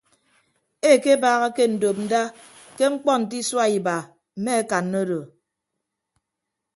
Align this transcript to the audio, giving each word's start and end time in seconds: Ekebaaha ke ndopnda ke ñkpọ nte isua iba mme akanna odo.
Ekebaaha 0.91 1.47
ke 1.55 1.63
ndopnda 1.73 2.21
ke 2.77 2.85
ñkpọ 2.93 3.11
nte 3.21 3.35
isua 3.41 3.65
iba 3.77 3.95
mme 4.37 4.51
akanna 4.61 4.97
odo. 5.03 5.19